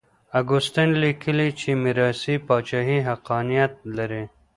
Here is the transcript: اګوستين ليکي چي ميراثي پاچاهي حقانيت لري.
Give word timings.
اګوستين 0.39 0.89
ليکي 1.01 1.33
چي 1.59 1.69
ميراثي 1.83 2.35
پاچاهي 2.47 2.97
حقانيت 3.09 3.73
لري. 3.97 4.23